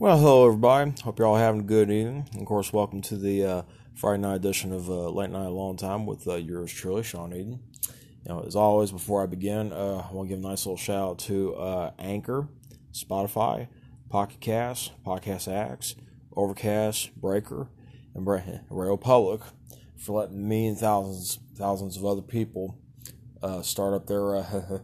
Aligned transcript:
Well, 0.00 0.16
hello 0.16 0.46
everybody. 0.46 0.94
Hope 1.02 1.18
you're 1.18 1.28
all 1.28 1.36
having 1.36 1.60
a 1.60 1.64
good 1.64 1.90
evening. 1.90 2.26
Of 2.38 2.46
course, 2.46 2.72
welcome 2.72 3.02
to 3.02 3.18
the 3.18 3.44
uh, 3.44 3.62
Friday 3.94 4.22
night 4.22 4.36
edition 4.36 4.72
of 4.72 4.88
uh, 4.88 5.10
Late 5.10 5.28
Night 5.28 5.48
Long 5.48 5.76
Time 5.76 6.06
with 6.06 6.26
uh, 6.26 6.36
yours 6.36 6.72
truly, 6.72 7.02
Sean 7.02 7.34
Eden. 7.34 7.60
You 8.24 8.32
know, 8.32 8.42
as 8.46 8.56
always, 8.56 8.90
before 8.90 9.22
I 9.22 9.26
begin, 9.26 9.74
uh, 9.74 10.08
I 10.08 10.14
want 10.14 10.30
to 10.30 10.34
give 10.34 10.42
a 10.42 10.48
nice 10.48 10.64
little 10.64 10.78
shout 10.78 11.10
out 11.10 11.18
to 11.18 11.54
uh, 11.54 11.90
Anchor, 11.98 12.48
Spotify, 12.94 13.68
Pocket 14.08 14.40
Cast, 14.40 14.92
Podcast 15.04 15.48
Addict, 15.48 15.96
Overcast, 16.34 17.14
Breaker, 17.20 17.68
and 18.14 18.26
Radio 18.26 18.96
Public 19.02 19.42
for 19.98 20.22
letting 20.22 20.48
me 20.48 20.68
and 20.68 20.78
thousands 20.78 21.40
thousands 21.56 21.98
of 21.98 22.06
other 22.06 22.22
people 22.22 22.78
uh, 23.42 23.60
start 23.60 23.92
up 23.92 24.06
their 24.06 24.82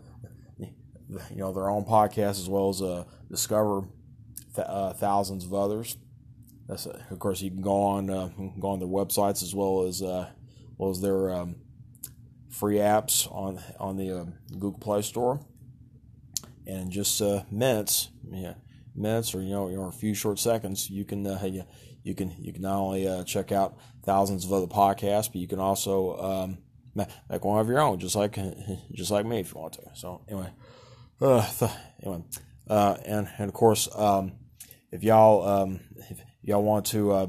you 0.59 1.37
know 1.37 1.55
their 1.55 1.71
own 1.71 1.87
podcast 1.87 2.39
as 2.39 2.51
well 2.51 2.69
as 2.69 3.07
discover 3.31 3.89
th- 4.57 4.67
uh, 4.69 4.93
thousands 4.95 5.45
of 5.45 5.55
others. 5.55 5.97
That's 6.67 6.87
uh, 6.87 7.01
of 7.11 7.19
course 7.19 7.41
you 7.41 7.51
can 7.51 7.63
go 7.63 7.83
on 7.83 8.11
uh, 8.11 8.31
go 8.59 8.69
on 8.69 8.81
their 8.81 8.89
websites 8.89 9.43
as 9.43 9.55
well 9.55 9.83
as 9.83 10.03
uh, 10.03 10.31
well 10.79 10.91
as 10.91 11.01
their 11.01 11.31
um, 11.31 11.57
free 12.51 12.77
apps 12.77 13.31
on 13.33 13.61
on 13.79 13.97
the 13.97 14.21
uh, 14.21 14.25
Google 14.53 14.79
Play 14.79 15.03
Store. 15.03 15.41
And 16.67 16.83
in 16.83 16.91
just 16.91 17.23
minutes, 17.53 18.09
yeah, 18.29 18.55
minutes 18.97 19.37
or 19.37 19.41
you 19.41 19.51
know, 19.51 19.69
know, 19.69 19.85
a 19.85 19.93
few 19.93 20.15
short 20.15 20.41
seconds, 20.41 20.91
you 20.91 21.05
can 21.05 21.25
you, 21.25 21.63
you 22.03 22.15
can 22.15 22.35
you 22.41 22.53
can 22.53 22.63
not 22.63 22.77
only 22.77 23.25
check 23.25 23.53
out 23.53 23.79
thousands 24.03 24.45
of 24.45 24.53
other 24.53 24.67
podcasts, 24.67 25.29
but 25.29 25.37
you 25.37 25.47
can 25.47 25.61
also 25.61 26.17
um, 26.17 26.59
make 26.97 27.45
one 27.45 27.61
of 27.61 27.69
your 27.69 27.81
own, 27.81 27.99
just 27.99 28.17
like 28.17 28.37
just 28.93 29.11
like 29.11 29.27
me 29.27 29.41
if 29.41 29.55
you 29.55 29.61
want 29.61 29.75
to. 29.75 29.83
So 29.95 30.23
anyway, 30.29 30.51
uh, 31.21 31.47
th- 31.47 31.71
anyway, 32.03 32.25
uh, 32.69 32.97
and 33.05 33.29
and 33.39 33.49
of 33.49 33.55
course, 33.55 33.89
um, 33.95 34.33
if 34.91 35.03
y'all 35.03 35.47
um, 35.47 35.81
if 36.11 36.19
y'all 36.43 36.63
want 36.63 36.87
to 36.87 37.13
uh, 37.13 37.27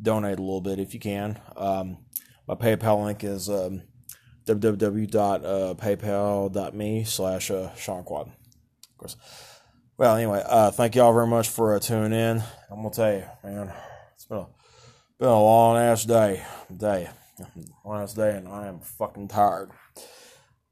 donate 0.00 0.38
a 0.38 0.42
little 0.42 0.60
bit, 0.60 0.78
if 0.78 0.94
you 0.94 1.00
can, 1.00 1.40
um, 1.56 1.98
my 2.46 2.54
PayPal 2.54 3.04
link 3.04 3.24
is 3.24 3.48
um, 3.48 3.82
www.paypal.me 4.46 7.04
slash 7.04 7.50
uh, 7.50 7.74
Sean 7.74 8.04
Quad. 8.04 8.28
Of 8.28 8.98
course. 8.98 9.16
Well, 9.96 10.16
anyway, 10.16 10.42
uh, 10.46 10.70
thank 10.70 10.94
y'all 10.94 11.12
very 11.12 11.26
much 11.26 11.48
for 11.48 11.76
uh, 11.76 11.78
tuning 11.78 12.18
in. 12.18 12.42
I'm 12.70 12.76
gonna 12.76 12.90
tell 12.90 13.12
you, 13.12 13.24
man, 13.44 13.72
it's 14.14 14.24
been 14.24 14.38
a 14.38 14.46
been 15.18 15.28
a 15.28 15.42
long 15.42 15.76
ass 15.76 16.04
day, 16.04 16.42
day, 16.74 17.10
long 17.84 18.02
ass 18.02 18.14
day, 18.14 18.36
and 18.36 18.48
I 18.48 18.66
am 18.66 18.80
fucking 18.80 19.28
tired. 19.28 19.70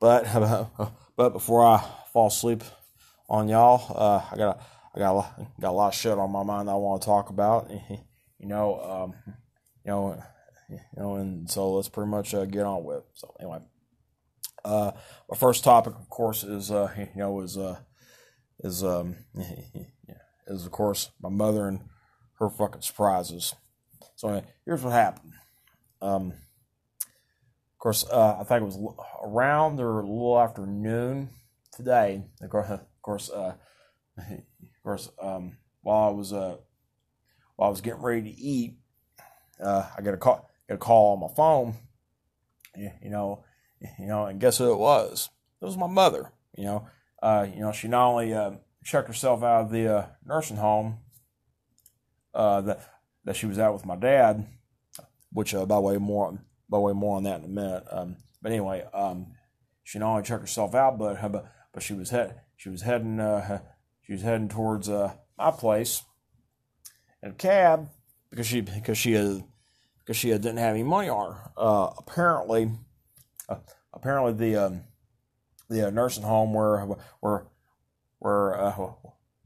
But 0.00 0.27
but 1.16 1.31
before 1.31 1.66
I 1.66 1.84
fall 2.12 2.28
asleep 2.28 2.62
on 3.28 3.48
y'all, 3.48 3.92
uh, 3.94 4.22
I 4.33 4.36
gotta 4.36 4.60
I 4.98 5.00
got 5.00 5.12
a 5.12 5.14
lot, 5.14 5.41
got 5.60 5.70
a 5.70 5.72
lot 5.72 5.88
of 5.88 5.94
shit 5.94 6.18
on 6.18 6.32
my 6.32 6.42
mind 6.42 6.68
I 6.68 6.74
want 6.74 7.02
to 7.02 7.06
talk 7.06 7.30
about. 7.30 7.70
You 8.41 8.46
know, 8.46 8.80
um, 8.80 9.34
you 9.84 9.91
know, 9.91 10.22
you 10.70 10.78
know, 10.96 11.16
and 11.16 11.50
so 11.50 11.72
let's 11.72 11.88
pretty 11.88 12.08
much 12.08 12.34
uh, 12.34 12.44
get 12.44 12.64
on 12.64 12.84
with. 12.84 13.02
So 13.14 13.34
anyway, 13.41 13.58
uh, 14.64 14.92
my 15.28 15.36
first 15.36 15.64
topic, 15.64 15.94
of 15.94 16.08
course, 16.08 16.44
is 16.44 16.70
uh, 16.70 16.88
you 16.96 17.08
know, 17.16 17.41
is 17.41 17.58
uh, 17.58 17.78
is 18.60 18.84
um, 18.84 19.16
is 20.46 20.64
of 20.64 20.70
course 20.70 21.10
my 21.20 21.30
mother 21.30 21.66
and 21.66 21.80
her 22.38 22.48
fucking 22.48 22.82
surprises. 22.82 23.56
So 24.14 24.28
anyway, 24.28 24.46
here's 24.64 24.82
what 24.82 24.92
happened. 24.92 25.32
Um, 26.00 26.28
of 26.28 27.78
course, 27.80 28.06
uh, 28.08 28.36
I 28.38 28.44
think 28.44 28.62
it 28.62 28.66
was 28.66 28.94
around 29.24 29.80
or 29.80 29.98
a 29.98 30.06
little 30.06 30.38
after 30.38 30.64
noon 30.64 31.30
today. 31.72 32.22
Of 32.41 32.50
course, 32.50 32.70
of 32.70 33.02
course 33.02 33.30
uh, 33.30 33.54
course, 34.89 35.11
um, 35.20 35.58
while 35.83 36.08
I 36.08 36.12
was 36.12 36.33
uh, 36.33 36.56
while 37.56 37.69
I 37.69 37.70
was 37.70 37.83
getting 37.83 38.00
ready 38.00 38.22
to 38.22 38.41
eat, 38.41 38.78
uh, 39.62 39.84
I 39.97 40.00
got 40.00 40.14
a 40.14 40.17
call, 40.17 40.48
got 40.67 40.77
a 40.77 40.78
call 40.78 41.12
on 41.12 41.20
my 41.20 41.34
phone. 41.34 41.75
You, 42.76 43.10
know, 43.10 43.44
you 43.99 44.06
know, 44.06 44.26
and 44.26 44.41
guess 44.41 44.59
who 44.59 44.72
it 44.72 44.78
was? 44.78 45.31
It 45.60 45.65
was 45.65 45.76
my 45.76 45.88
mother. 45.88 46.32
You 46.56 46.65
know, 46.65 46.88
uh, 47.22 47.47
you 47.53 47.60
know, 47.60 47.72
she 47.72 47.88
not 47.88 48.06
only 48.06 48.32
uh, 48.32 48.53
checked 48.84 49.09
herself 49.09 49.43
out 49.43 49.65
of 49.65 49.71
the 49.71 49.94
uh, 49.94 50.06
nursing 50.25 50.56
home 50.56 51.00
uh, 52.32 52.62
that 52.62 52.81
that 53.25 53.37
she 53.37 53.47
was 53.47 53.59
at 53.59 53.72
with 53.72 53.84
my 53.84 53.97
dad, 53.97 54.47
which 55.32 55.55
uh, 55.55 55.66
by 55.66 55.75
the 55.75 55.81
way 55.81 55.99
more 55.99 56.32
by 56.70 56.78
the 56.78 56.82
way 56.82 56.93
more 56.93 57.16
on 57.16 57.25
that 57.25 57.41
in 57.41 57.44
a 57.44 57.49
minute. 57.49 57.84
Um, 57.91 58.16
but 58.41 58.53
anyway, 58.53 58.87
um, 58.94 59.34
she 59.84 59.99
not 59.99 60.10
only 60.10 60.22
checked 60.22 60.43
herself 60.43 60.75
out, 60.75 60.99
but 60.99 61.20
but 61.31 61.53
but 61.75 61.82
she 61.82 61.93
was 61.94 62.10
head 62.10 62.41
she 62.59 62.69
was 62.69 62.82
heading 62.82 63.20
uh, 63.20 63.60
she 64.08 64.14
was 64.14 64.22
heading 64.22 64.48
towards 64.48 64.88
uh, 64.88 65.12
my 65.36 65.50
place 65.50 66.02
in 67.22 67.30
a 67.32 67.34
cab 67.34 67.91
because 68.30 68.46
she 68.46 68.62
because 68.62 68.96
she 68.96 69.12
had 69.12 69.44
because 69.98 70.16
she 70.16 70.30
didn't 70.30 70.56
have 70.56 70.74
any 70.74 70.82
money 70.82 71.10
on 71.10 71.34
her. 71.34 71.50
Uh, 71.58 71.91
apparently, 71.98 72.70
uh, 73.50 73.56
apparently 73.92 74.32
the 74.32 74.56
um, 74.56 74.84
the 75.69 75.88
uh, 75.88 75.91
nursing 75.91 76.22
home 76.22 76.54
where 76.54 76.78
where 77.20 77.48
where 78.19 78.58
uh, 78.58 78.72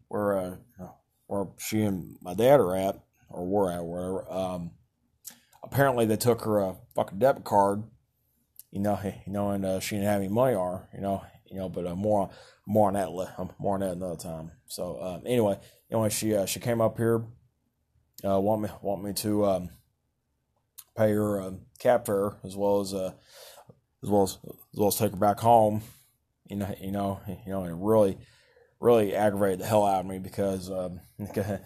where 0.07 0.39
uh, 0.39 0.87
where 1.27 1.47
she 1.59 1.83
and 1.83 2.17
my 2.23 2.33
dad 2.33 2.61
are 2.61 2.77
at 2.77 3.01
or 3.31 3.45
were 3.45 3.73
at 3.73 3.83
whatever. 3.83 4.33
Um, 4.33 4.71
apparently 5.65 6.07
they 6.07 6.17
took 6.17 6.43
her 6.43 6.61
a 6.61 6.77
fucking 6.95 7.19
debit 7.19 7.43
card. 7.43 7.83
You 8.71 8.79
know, 8.79 8.99
you 9.27 9.33
know, 9.33 9.51
and 9.51 9.65
uh, 9.65 9.81
she 9.81 9.97
didn't 9.97 10.09
have 10.09 10.21
any 10.21 10.29
money 10.29 10.55
on 10.55 10.79
her. 10.79 10.89
You 10.95 11.01
know, 11.01 11.25
you 11.53 11.59
know, 11.59 11.69
but 11.69 11.87
uh, 11.87 11.95
more 11.95 12.31
more 12.67 12.89
on 12.89 12.95
that 12.95 13.09
um, 13.39 13.51
more 13.59 13.75
on 13.75 13.81
that 13.81 13.93
another 13.93 14.17
time. 14.17 14.53
So 14.67 15.01
um, 15.03 15.23
anyway, 15.27 15.59
anyway, 15.91 16.09
she 16.09 16.35
uh, 16.35 16.47
she 16.47 16.61
came 16.61 16.81
up 16.81 16.97
here, 16.97 17.23
uh, 18.25 18.41
want 18.41 18.63
me 18.63 18.71
want 18.81 19.05
me 19.05 19.13
to 19.15 19.45
um, 19.45 19.69
pay 20.97 21.13
her 21.13 21.41
um, 21.41 21.61
cab 21.79 22.07
fare 22.07 22.37
as 22.43 22.57
well 22.57 22.81
as 22.81 22.95
uh, 22.95 23.13
as 24.03 24.09
well 24.09 24.23
as 24.23 24.39
as 24.47 24.79
well 24.79 24.89
as 24.89 24.97
take 24.97 25.11
her 25.13 25.17
back 25.19 25.41
home. 25.41 25.83
You 26.49 26.57
know, 26.57 26.75
you 26.81 26.91
know, 26.91 27.21
you 27.29 27.53
know, 27.53 27.65
it 27.65 27.75
really 27.75 28.19
really 28.81 29.15
aggravated 29.15 29.61
the 29.61 29.67
hell 29.67 29.85
out 29.85 30.01
of 30.01 30.07
me 30.07 30.19
because 30.19 30.71
um, 30.71 31.01
because 31.19 31.61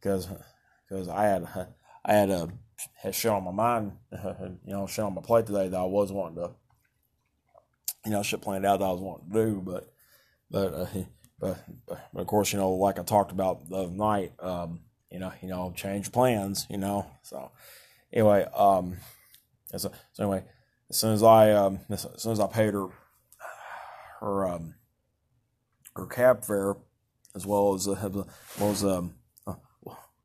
because 0.00 1.08
I 1.08 1.24
had 1.24 1.46
I 2.04 2.14
had 2.14 2.30
a 2.30 2.48
had 2.94 3.14
shit 3.14 3.30
on 3.30 3.44
my 3.44 3.52
mind, 3.52 3.92
you 4.12 4.72
know, 4.72 4.86
shit 4.86 5.04
on 5.04 5.14
my 5.14 5.22
plate 5.22 5.46
today 5.46 5.68
that 5.68 5.78
I 5.78 5.84
was 5.84 6.10
wanting 6.10 6.36
to 6.36 6.50
you 8.04 8.10
know, 8.10 8.22
shit 8.22 8.42
planned 8.42 8.66
out 8.66 8.80
that 8.80 8.86
I 8.86 8.92
was 8.92 9.00
wanting 9.00 9.32
to 9.32 9.46
do, 9.46 9.62
but, 9.64 9.92
but, 10.50 10.74
uh, 10.74 10.86
but, 11.40 11.58
but, 11.86 12.20
of 12.20 12.26
course, 12.26 12.52
you 12.52 12.58
know, 12.58 12.72
like 12.72 12.98
I 12.98 13.02
talked 13.02 13.32
about 13.32 13.68
the 13.68 13.88
night, 13.88 14.32
um, 14.40 14.80
you 15.10 15.18
know, 15.18 15.32
you 15.40 15.48
know, 15.48 15.72
change 15.76 16.12
plans, 16.12 16.66
you 16.68 16.76
know, 16.76 17.06
so 17.22 17.50
anyway, 18.12 18.46
um, 18.56 18.96
so, 19.76 19.90
so 20.12 20.22
anyway, 20.22 20.44
as 20.90 20.96
soon 20.96 21.12
as 21.12 21.22
I, 21.22 21.52
um, 21.52 21.80
as 21.90 22.06
soon 22.16 22.32
as 22.32 22.40
I 22.40 22.46
paid 22.46 22.74
her, 22.74 22.88
her, 24.20 24.46
um, 24.46 24.74
her 25.96 26.06
cab 26.06 26.44
fare, 26.44 26.74
as 27.34 27.46
well 27.46 27.74
as, 27.74 27.88
uh, 27.88 27.92
as 27.92 28.12
well 28.60 28.70
as, 28.70 28.84
um, 28.84 29.14
uh, 29.46 29.54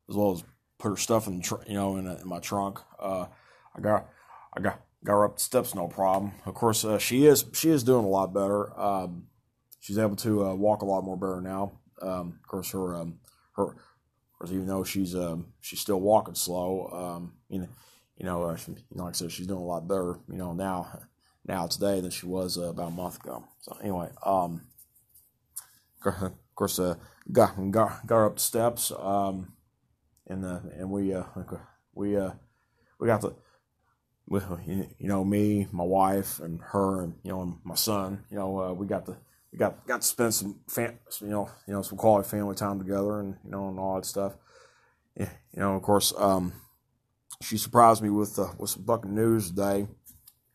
as 0.08 0.16
well 0.16 0.32
as 0.32 0.44
put 0.78 0.90
her 0.90 0.96
stuff 0.96 1.26
in, 1.26 1.38
the 1.38 1.42
tr- 1.42 1.62
you 1.66 1.74
know, 1.74 1.96
in, 1.96 2.06
a, 2.06 2.16
in 2.16 2.28
my 2.28 2.40
trunk, 2.40 2.78
uh, 2.98 3.26
I 3.74 3.80
got, 3.80 4.08
I 4.56 4.60
got, 4.60 4.80
got 5.04 5.12
her 5.12 5.24
up 5.24 5.36
the 5.36 5.42
steps 5.42 5.74
no 5.74 5.88
problem. 5.88 6.32
Of 6.46 6.54
course, 6.54 6.84
uh, 6.84 6.98
she 6.98 7.26
is 7.26 7.44
she 7.52 7.70
is 7.70 7.82
doing 7.82 8.04
a 8.04 8.08
lot 8.08 8.32
better. 8.32 8.78
Um, 8.78 9.26
she's 9.80 9.98
able 9.98 10.16
to 10.16 10.46
uh, 10.46 10.54
walk 10.54 10.82
a 10.82 10.86
lot 10.86 11.04
more 11.04 11.16
better 11.16 11.40
now. 11.40 11.72
Um, 12.02 12.38
of 12.42 12.46
course, 12.48 12.70
her 12.72 12.94
um, 12.96 13.18
her 13.56 13.74
even 14.46 14.66
though 14.66 14.84
she's 14.84 15.14
um, 15.14 15.46
she's 15.60 15.80
still 15.80 16.00
walking 16.00 16.34
slow, 16.34 16.88
um, 16.92 17.32
you 17.48 17.60
know, 17.60 17.68
you 18.16 18.26
know, 18.26 18.42
uh, 18.44 18.56
she, 18.56 18.74
like 18.92 19.10
I 19.10 19.12
said, 19.12 19.32
she's 19.32 19.46
doing 19.46 19.60
a 19.60 19.64
lot 19.64 19.86
better, 19.86 20.18
you 20.28 20.38
know, 20.38 20.52
now 20.52 21.00
now 21.46 21.66
today 21.66 22.00
than 22.00 22.10
she 22.10 22.26
was 22.26 22.56
uh, 22.58 22.70
about 22.70 22.88
a 22.88 22.90
month 22.90 23.16
ago. 23.22 23.44
So 23.60 23.76
anyway, 23.82 24.08
um, 24.24 24.62
of 26.04 26.32
course, 26.54 26.78
uh, 26.78 26.94
got 27.30 27.54
got 27.70 28.06
got 28.06 28.16
her 28.16 28.26
up 28.26 28.36
the 28.36 28.40
steps, 28.40 28.92
um, 28.98 29.52
and 30.26 30.44
uh, 30.44 30.60
and 30.74 30.90
we 30.90 31.14
uh, 31.14 31.24
we 31.94 32.16
we 32.98 33.06
got 33.06 33.20
the 33.20 33.34
well, 34.30 34.60
you 34.64 34.86
know, 35.00 35.24
me, 35.24 35.66
my 35.72 35.82
wife, 35.82 36.38
and 36.38 36.60
her, 36.60 37.02
and 37.02 37.14
you 37.24 37.32
know, 37.32 37.42
and 37.42 37.56
my 37.64 37.74
son. 37.74 38.24
You 38.30 38.38
know, 38.38 38.60
uh, 38.60 38.72
we 38.72 38.86
got 38.86 39.04
to 39.06 39.16
we 39.52 39.58
got 39.58 39.84
got 39.88 40.02
to 40.02 40.06
spend 40.06 40.32
some 40.32 40.60
fam- 40.68 41.00
you 41.20 41.26
know, 41.26 41.50
you 41.66 41.74
know, 41.74 41.82
some 41.82 41.98
quality 41.98 42.28
family 42.28 42.54
time 42.54 42.78
together, 42.78 43.18
and 43.18 43.36
you 43.44 43.50
know, 43.50 43.68
and 43.68 43.78
all 43.80 43.96
that 43.96 44.06
stuff. 44.06 44.34
Yeah, 45.16 45.30
you 45.52 45.60
know, 45.60 45.74
of 45.74 45.82
course, 45.82 46.14
um, 46.16 46.52
she 47.42 47.58
surprised 47.58 48.02
me 48.02 48.08
with 48.08 48.38
uh, 48.38 48.52
with 48.56 48.70
some 48.70 48.84
fucking 48.84 49.12
news 49.12 49.50
today. 49.50 49.88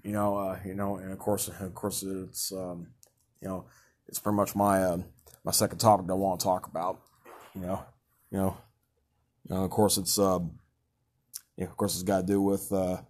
You 0.04 0.14
know, 0.14 0.38
uh, 0.38 0.58
you 0.66 0.74
know, 0.74 0.96
and 0.96 1.12
of 1.12 1.20
course, 1.20 1.50
of 1.50 1.76
course, 1.76 2.02
it's 2.02 2.54
um, 2.54 2.88
you 3.42 3.50
know, 3.50 3.66
it's 4.08 4.20
pretty 4.20 4.38
much 4.38 4.56
my 4.56 4.84
uh, 4.84 5.00
my 5.44 5.52
second 5.52 5.80
topic 5.80 6.08
that 6.08 6.14
I 6.14 6.16
want 6.16 6.40
to 6.40 6.46
talk 6.46 6.66
about. 6.66 7.02
You 7.54 7.62
know, 7.62 7.86
you 8.32 8.38
know, 8.38 8.58
you 9.50 9.54
know, 9.54 9.66
of 9.66 9.70
course, 9.70 9.98
it's 9.98 10.18
um, 10.18 10.60
yeah, 11.58 11.66
of 11.66 11.76
course, 11.76 11.96
it's 11.96 12.04
got 12.04 12.22
to 12.22 12.26
do 12.26 12.42
with 12.42 12.72
uh 12.72 13.02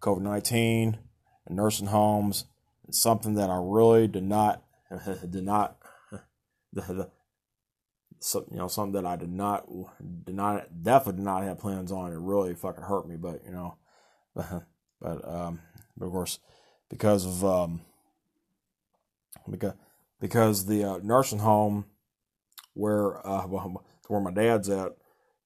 COVID 0.00 0.22
19 0.22 0.98
and 1.46 1.56
nursing 1.56 1.88
homes. 1.88 2.46
It's 2.88 3.00
something 3.00 3.34
that 3.34 3.50
I 3.50 3.60
really 3.62 4.08
did 4.08 4.24
not, 4.24 4.62
did 5.30 5.44
not, 5.44 5.76
you 6.72 7.06
know, 8.50 8.68
something 8.68 9.00
that 9.00 9.06
I 9.06 9.16
did 9.16 9.30
not, 9.30 9.66
did 10.24 10.34
not, 10.34 10.82
definitely 10.82 11.18
did 11.18 11.24
not 11.24 11.44
have 11.44 11.58
plans 11.58 11.92
on. 11.92 12.12
It 12.12 12.18
really 12.18 12.54
fucking 12.54 12.84
hurt 12.84 13.08
me, 13.08 13.16
but 13.16 13.42
you 13.44 13.52
know, 13.52 13.76
but, 14.34 14.64
but 15.00 15.28
um, 15.28 15.60
but 15.96 16.06
of 16.06 16.12
course, 16.12 16.38
because 16.88 17.26
of 17.26 17.44
um, 17.44 17.82
because 19.48 19.74
because 20.20 20.66
the 20.66 20.84
uh, 20.84 20.98
nursing 21.02 21.38
home 21.38 21.86
where 22.74 23.24
uh, 23.26 23.42
where 23.42 24.20
my 24.20 24.32
dad's 24.32 24.68
at, 24.68 24.92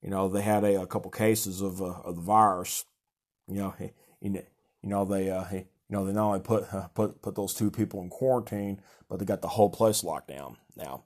you 0.01 0.09
know, 0.09 0.27
they 0.27 0.41
had 0.41 0.63
a, 0.63 0.81
a 0.81 0.87
couple 0.87 1.11
cases 1.11 1.61
of 1.61 1.81
uh, 1.81 2.01
of 2.03 2.15
the 2.15 2.21
virus. 2.21 2.85
You 3.47 3.55
know, 3.55 3.75
you 4.33 4.89
know 4.89 5.05
they 5.05 5.29
uh, 5.29 5.45
you 5.51 5.65
know 5.89 6.05
they 6.05 6.13
not 6.13 6.27
only 6.27 6.39
put 6.39 6.73
uh, 6.73 6.87
put 6.89 7.21
put 7.21 7.35
those 7.35 7.53
two 7.53 7.71
people 7.71 8.01
in 8.01 8.09
quarantine, 8.09 8.81
but 9.09 9.19
they 9.19 9.25
got 9.25 9.41
the 9.41 9.49
whole 9.49 9.69
place 9.69 10.03
locked 10.03 10.27
down 10.27 10.57
now. 10.75 11.03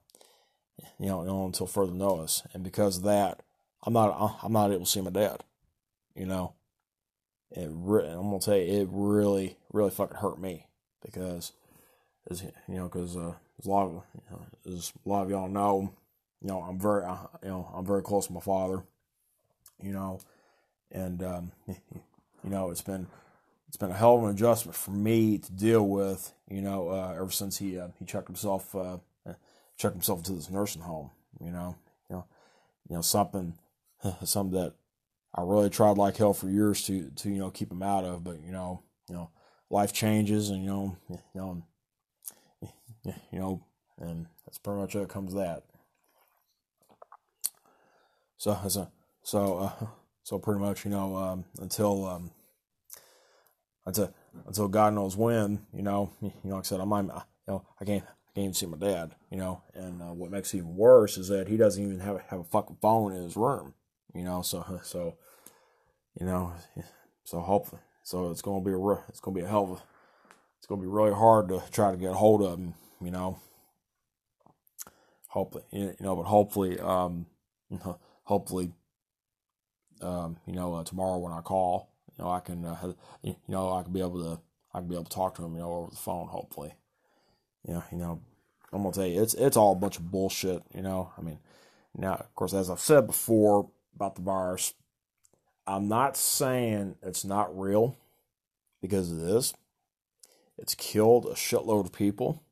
You 1.00 1.08
know, 1.08 1.22
you 1.22 1.28
know 1.28 1.46
until 1.46 1.68
further 1.68 1.94
notice, 1.94 2.44
and 2.54 2.64
because 2.64 2.98
of 2.98 3.04
that, 3.04 3.42
I'm 3.84 3.94
not 3.94 4.40
I'm 4.44 4.54
not 4.54 4.72
able 4.72 4.86
to 4.86 4.92
see 4.92 5.02
my 5.02 5.12
dad. 5.12 5.44
You 6.16 6.26
know, 6.26 6.54
it 7.52 7.70
re- 7.72 8.08
I'm 8.08 8.30
gonna 8.30 8.40
tell 8.40 8.58
you, 8.58 8.82
it 8.82 8.90
really 8.92 9.58
really 9.72 9.92
fucking 9.92 10.18
hurt 10.18 10.40
me 10.40 10.68
because, 11.04 11.54
as 12.30 12.42
you 12.42 12.52
know, 12.76 12.86
because 12.86 13.16
uh, 13.16 13.34
as 13.60 13.66
a 13.66 13.70
lot 13.70 13.86
of 13.86 14.04
you 14.14 14.22
know, 14.32 14.46
as 14.76 14.94
a 15.06 15.10
lot 15.10 15.24
of 15.24 15.30
y'all 15.30 15.50
know, 15.50 15.94
you 16.42 16.48
know, 16.48 16.62
I'm 16.62 16.80
very, 16.80 17.04
uh, 17.04 17.18
you 17.44 17.50
know, 17.50 17.72
I'm 17.74 17.86
very 17.86 18.02
close 18.02 18.28
to 18.28 18.34
my 18.34 18.40
father, 18.40 18.84
you 19.82 19.92
know, 19.92 20.20
and 20.92 21.22
um, 21.24 21.52
you 22.44 22.50
know, 22.50 22.72
it's 22.72 22.82
been 22.82 23.08
it's 23.68 23.78
been 23.78 23.92
a 23.92 23.96
hell 23.96 24.18
of 24.18 24.24
an 24.24 24.32
adjustment 24.32 24.76
for 24.76 24.92
me 24.92 25.38
to 25.38 25.52
deal 25.52 25.88
with, 25.88 26.34
you 26.50 26.62
know, 26.62 26.90
uh, 26.90 27.14
ever 27.16 27.32
since 27.32 27.58
he 27.58 27.80
uh, 27.80 27.90
he 28.00 28.06
checked 28.06 28.28
himself 28.28 28.76
uh, 28.76 28.98
checked 29.78 29.96
himself 29.96 30.20
into 30.20 30.34
this 30.34 30.50
nursing 30.50 30.82
home, 30.82 31.10
you 31.40 31.52
know, 31.52 31.76
you 32.10 32.16
know, 32.18 32.26
you 32.90 32.96
know 32.96 33.02
something 33.02 33.54
something 34.24 34.60
that 34.60 34.74
I 35.34 35.42
really 35.44 35.70
tried 35.70 35.98
like 35.98 36.18
hell 36.18 36.34
for 36.34 36.50
years 36.50 36.84
to 36.88 37.10
to 37.10 37.30
you 37.30 37.40
know 37.40 37.50
keep 37.50 37.72
him 37.72 37.84
out 37.84 38.04
of, 38.04 38.24
but 38.24 38.42
you 38.44 38.52
know, 38.52 38.84
you 39.08 39.16
know, 39.16 39.30
life 39.70 39.94
changes, 39.94 40.50
and 40.50 40.64
you 40.64 40.70
know, 40.70 40.98
you 41.10 41.18
know, 41.36 41.64
you 43.32 43.40
know, 43.40 43.64
and 43.98 44.28
that's 44.46 44.58
pretty 44.58 44.80
much 44.80 44.94
how 44.94 45.02
it 45.02 45.10
comes 45.10 45.34
that. 45.34 45.64
So 48.38 48.58
so 48.68 48.92
so 49.22 49.58
uh, 49.60 49.86
so 50.24 50.40
pretty 50.40 50.60
much 50.60 50.86
you 50.86 50.92
know 50.92 51.16
um, 51.16 51.46
until 51.60 52.06
um, 52.06 52.32
until 53.86 54.14
until 54.48 54.68
God 54.68 54.94
knows 54.94 55.16
when 55.18 55.66
you 55.74 55.84
know 55.84 56.12
you 56.22 56.32
know 56.44 56.56
like 56.56 56.66
I 56.66 56.68
said 56.68 56.80
I'm 56.80 56.90
not 56.90 57.28
you 57.48 57.54
know 57.54 57.66
I 57.80 57.86
can't 57.86 58.04
I 58.04 58.32
can't 58.36 58.44
even 58.46 58.54
see 58.54 58.66
my 58.66 58.78
dad 58.78 59.16
you 59.32 59.38
know 59.38 59.64
and 59.74 60.02
uh, 60.02 60.14
what 60.14 60.32
makes 60.32 60.54
it 60.54 60.58
even 60.58 60.76
worse 60.76 61.18
is 61.18 61.28
that 61.30 61.48
he 61.48 61.58
doesn't 61.58 61.84
even 61.84 62.00
have 62.00 62.22
have 62.30 62.40
a 62.40 62.44
fucking 62.46 62.78
phone 62.82 63.14
in 63.14 63.24
his 63.24 63.36
room 63.36 63.74
you 64.14 64.24
know 64.24 64.42
so 64.42 64.80
so 64.84 65.16
you 66.20 66.26
know 66.26 66.54
so 67.24 67.40
hopefully 67.40 67.82
so 68.04 68.32
it's 68.32 68.42
gonna 68.42 68.64
be 68.64 68.72
a 68.72 68.92
it's 69.10 69.20
gonna 69.20 69.36
be 69.36 69.44
a 69.44 69.48
hell 69.48 69.64
of 69.64 69.70
a 69.72 69.84
it's 70.58 70.68
gonna 70.68 70.82
be 70.82 70.88
really 70.88 71.14
hard 71.14 71.48
to 71.50 71.62
try 71.72 71.92
to 71.92 71.98
get 71.98 72.14
hold 72.14 72.42
of 72.42 72.60
him 72.60 72.74
you 73.02 73.12
know. 73.12 73.40
Hopefully 75.30 75.64
you 75.72 75.96
know 76.00 76.16
but 76.16 76.24
hopefully 76.24 76.80
um 76.80 77.28
hopefully, 78.30 78.72
um, 80.02 80.38
you 80.46 80.54
know, 80.54 80.76
uh, 80.76 80.84
tomorrow 80.84 81.18
when 81.18 81.34
I 81.34 81.42
call, 81.42 81.90
you 82.18 82.24
know, 82.24 82.32
I 82.32 82.40
can, 82.40 82.66
uh, 82.66 82.94
you 83.24 83.36
know, 83.48 83.74
I 83.74 83.84
can 83.84 83.94
be 83.94 84.02
able 84.02 84.24
to, 84.24 84.42
I 84.74 84.80
can 84.80 84.88
be 84.88 84.96
able 84.96 85.06
to 85.06 85.10
talk 85.10 85.36
to 85.36 85.44
him, 85.44 85.54
you 85.54 85.60
know, 85.60 85.72
over 85.74 85.90
the 85.92 85.98
phone. 85.98 86.28
Hopefully, 86.28 86.74
you 87.68 87.74
know, 87.74 87.84
you 87.92 87.98
know, 87.98 88.22
I'm 88.72 88.84
gonna 88.84 88.94
tell 88.94 89.06
you, 89.06 89.22
it's 89.22 89.34
it's 89.34 89.58
all 89.58 89.74
a 89.74 89.76
bunch 89.76 89.98
of 89.98 90.12
bullshit. 90.12 90.64
You 90.74 90.82
know, 90.82 91.12
I 91.18 91.22
mean, 91.22 91.40
now 91.98 92.14
of 92.16 92.36
course, 92.36 92.54
as 92.54 92.70
I've 92.70 92.80
said 92.80 93.08
before 93.08 93.70
about 93.96 94.16
the 94.16 94.22
virus, 94.22 94.74
I'm 95.66 95.88
not 95.88 96.18
saying 96.18 96.96
it's 97.02 97.26
not 97.26 97.58
real 97.58 97.96
because 98.82 99.12
it 99.12 99.22
is. 99.22 99.54
It's 100.58 100.76
killed 100.76 101.26
a 101.26 101.34
shitload 101.36 101.86
of 101.86 101.94
people. 101.94 102.44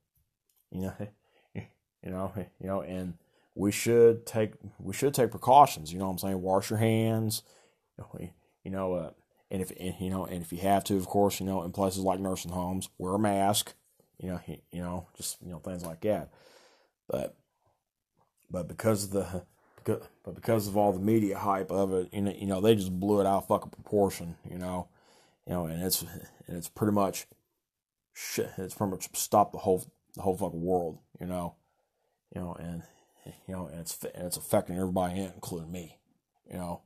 You 0.71 0.81
know, 0.81 0.93
you 1.55 2.11
know, 2.11 2.31
you 2.59 2.67
know, 2.67 2.81
and 2.81 3.15
we 3.57 3.71
should 3.71 4.25
take 4.25 4.53
we 4.79 4.93
should 4.93 5.13
take 5.13 5.31
precautions. 5.31 5.91
You 5.91 5.99
know 5.99 6.05
what 6.05 6.11
I'm 6.11 6.17
saying? 6.19 6.41
Wash 6.41 6.69
your 6.69 6.79
hands. 6.79 7.41
You 8.63 8.71
know, 8.71 8.93
uh, 8.93 9.11
and 9.49 9.61
if 9.61 9.71
and, 9.79 9.95
you 9.99 10.09
know, 10.09 10.25
and 10.25 10.43
if 10.43 10.51
you 10.51 10.59
have 10.59 10.83
to, 10.85 10.95
of 10.97 11.07
course, 11.07 11.39
you 11.39 11.45
know, 11.45 11.63
in 11.63 11.71
places 11.71 12.03
like 12.03 12.19
nursing 12.19 12.51
homes, 12.51 12.89
wear 12.97 13.15
a 13.15 13.19
mask. 13.19 13.73
You 14.19 14.29
know, 14.29 14.39
you 14.47 14.81
know, 14.81 15.07
just 15.15 15.41
you 15.41 15.49
know 15.49 15.59
things 15.59 15.83
like 15.83 16.01
that. 16.01 16.29
But 17.07 17.35
but 18.49 18.67
because 18.67 19.05
of 19.05 19.11
the 19.11 19.45
because, 19.77 20.07
but 20.23 20.35
because 20.35 20.67
of 20.67 20.75
all 20.75 20.91
the 20.91 20.99
media 20.99 21.37
hype 21.37 21.71
of 21.71 21.93
it, 21.93 22.09
you 22.13 22.21
know, 22.21 22.33
you 22.37 22.47
know, 22.47 22.61
they 22.61 22.75
just 22.75 22.99
blew 22.99 23.21
it 23.21 23.27
out 23.27 23.47
fucking 23.47 23.71
proportion. 23.71 24.35
You 24.49 24.57
know, 24.57 24.89
you 25.45 25.53
know, 25.53 25.65
and 25.65 25.81
it's 25.81 26.01
and 26.01 26.57
it's 26.57 26.69
pretty 26.69 26.93
much 26.93 27.27
shit. 28.13 28.51
It's 28.57 28.75
pretty 28.75 28.91
much 28.91 29.15
stopped 29.15 29.53
the 29.53 29.59
whole 29.59 29.85
the 30.15 30.21
whole 30.21 30.35
fucking 30.35 30.61
world. 30.61 30.99
You 31.19 31.27
know, 31.27 31.55
you 32.35 32.41
know, 32.41 32.55
and 32.59 32.83
you 33.47 33.55
know, 33.55 33.67
and 33.67 33.81
it's 33.81 34.01
and 34.03 34.27
it's 34.27 34.37
affecting 34.37 34.77
everybody, 34.77 35.19
including 35.19 35.71
me. 35.71 35.97
You 36.49 36.57
know, 36.57 36.81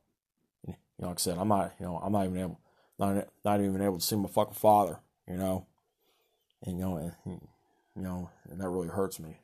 you 0.67 0.75
know, 0.99 1.07
like 1.07 1.17
I 1.17 1.21
said, 1.21 1.37
I'm 1.37 1.47
not, 1.47 1.73
you 1.79 1.85
know, 1.85 1.97
I'm 1.97 2.11
not 2.11 2.25
even 2.25 2.37
able, 2.37 2.59
not 2.99 3.27
not 3.45 3.61
even 3.61 3.81
able 3.81 3.99
to 3.99 4.03
see 4.03 4.15
my 4.15 4.29
fucking 4.29 4.55
father. 4.55 4.99
You 5.27 5.37
know, 5.37 5.65
and 6.63 6.77
you 6.77 6.85
know, 6.85 6.97
and 6.97 7.41
you 7.95 8.01
know, 8.01 8.29
and 8.49 8.59
that 8.59 8.69
really 8.69 8.87
hurts 8.87 9.19
me. 9.19 9.39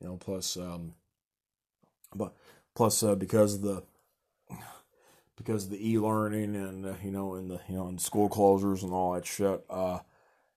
You 0.00 0.08
know, 0.08 0.16
plus, 0.16 0.56
um, 0.56 0.94
but 2.14 2.34
plus 2.74 3.02
uh, 3.02 3.14
because 3.14 3.54
of 3.54 3.62
the 3.62 3.82
because 5.36 5.64
of 5.64 5.70
the 5.70 5.90
e-learning 5.90 6.54
and 6.54 6.84
uh, 6.84 6.94
you 7.02 7.10
know 7.10 7.34
and 7.34 7.50
the 7.50 7.60
you 7.68 7.74
know 7.74 7.86
and 7.86 8.00
school 8.00 8.28
closures 8.28 8.82
and 8.82 8.92
all 8.92 9.14
that 9.14 9.24
shit 9.24 9.64
uh 9.70 9.98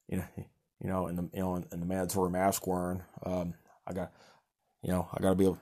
you 0.09 0.17
know 0.17 0.25
you 0.37 0.89
know 0.89 1.07
and 1.07 1.17
the 1.17 1.21
you 1.33 1.39
know 1.39 1.55
and, 1.55 1.65
the 1.71 1.85
mandatory 1.85 2.29
mask 2.29 2.67
wearing 2.67 3.01
um 3.25 3.53
I 3.87 3.93
got 3.93 4.11
you 4.81 4.91
know 4.91 5.07
I 5.13 5.21
got 5.21 5.29
to 5.29 5.35
be 5.35 5.45
able 5.45 5.59